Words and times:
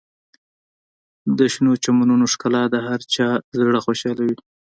د 1.37 1.39
شنو 1.53 1.73
چمنونو 1.83 2.25
ښکلا 2.33 2.63
د 2.73 2.75
هر 2.87 2.99
چا 3.13 3.27
زړه 3.57 3.79
خوشحالوي. 3.85 4.35